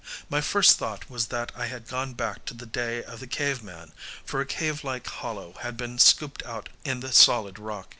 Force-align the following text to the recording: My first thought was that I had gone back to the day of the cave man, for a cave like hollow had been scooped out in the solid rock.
My 0.31 0.41
first 0.41 0.79
thought 0.79 1.11
was 1.11 1.27
that 1.27 1.51
I 1.55 1.67
had 1.67 1.87
gone 1.87 2.13
back 2.15 2.45
to 2.45 2.55
the 2.55 2.65
day 2.65 3.03
of 3.03 3.19
the 3.19 3.27
cave 3.27 3.61
man, 3.61 3.91
for 4.25 4.41
a 4.41 4.47
cave 4.47 4.83
like 4.83 5.05
hollow 5.05 5.53
had 5.61 5.77
been 5.77 5.99
scooped 5.99 6.41
out 6.41 6.69
in 6.83 7.01
the 7.01 7.11
solid 7.11 7.59
rock. 7.59 7.89